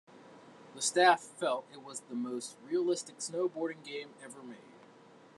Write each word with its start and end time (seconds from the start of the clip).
The 0.73 0.81
staff 0.81 1.21
felt 1.21 1.67
it 1.71 1.83
was 1.83 1.99
the 1.99 2.15
most 2.15 2.57
realistic 2.63 3.19
snowboarding 3.19 3.83
game 3.83 4.15
ever 4.23 4.41
made. 4.41 4.57